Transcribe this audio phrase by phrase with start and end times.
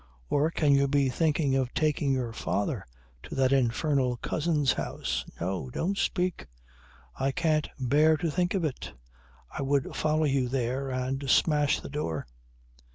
[0.31, 2.87] Or can you be thinking of taking your father
[3.21, 5.23] to that infernal cousin's house.
[5.39, 5.69] No!
[5.69, 6.47] Don't speak.
[7.17, 8.93] I can't bear to think of it.
[9.51, 12.25] I would follow you there and smash the door!"